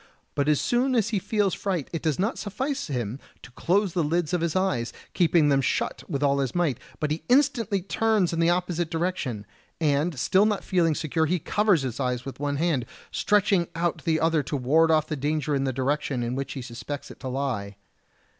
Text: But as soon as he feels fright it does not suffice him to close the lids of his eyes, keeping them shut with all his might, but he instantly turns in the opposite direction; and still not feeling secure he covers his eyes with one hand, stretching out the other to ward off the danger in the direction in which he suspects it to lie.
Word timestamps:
But 0.33 0.49
as 0.49 0.59
soon 0.59 0.95
as 0.95 1.09
he 1.09 1.19
feels 1.19 1.53
fright 1.53 1.87
it 1.93 2.01
does 2.01 2.17
not 2.17 2.39
suffice 2.39 2.87
him 2.87 3.19
to 3.43 3.51
close 3.51 3.93
the 3.93 4.03
lids 4.03 4.33
of 4.33 4.41
his 4.41 4.55
eyes, 4.55 4.91
keeping 5.13 5.49
them 5.49 5.61
shut 5.61 6.03
with 6.09 6.23
all 6.23 6.39
his 6.39 6.55
might, 6.55 6.79
but 6.99 7.11
he 7.11 7.23
instantly 7.29 7.83
turns 7.83 8.33
in 8.33 8.39
the 8.39 8.49
opposite 8.49 8.89
direction; 8.89 9.45
and 9.79 10.17
still 10.17 10.47
not 10.47 10.63
feeling 10.63 10.95
secure 10.95 11.27
he 11.27 11.37
covers 11.37 11.83
his 11.83 11.99
eyes 11.99 12.25
with 12.25 12.39
one 12.39 12.55
hand, 12.55 12.87
stretching 13.11 13.67
out 13.75 14.03
the 14.03 14.19
other 14.19 14.41
to 14.41 14.57
ward 14.57 14.89
off 14.89 15.05
the 15.05 15.15
danger 15.15 15.53
in 15.53 15.65
the 15.65 15.71
direction 15.71 16.23
in 16.23 16.33
which 16.33 16.53
he 16.53 16.63
suspects 16.63 17.11
it 17.11 17.19
to 17.19 17.27
lie. 17.27 17.75